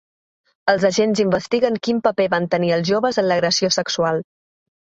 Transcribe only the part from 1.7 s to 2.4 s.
quin paper